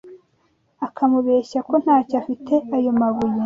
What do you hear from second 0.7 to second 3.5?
akamubeshya ko ntayo afite ayo mabuye